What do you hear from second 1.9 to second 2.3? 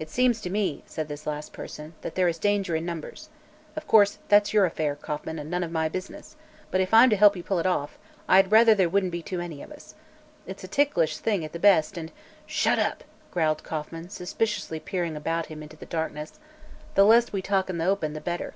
"that there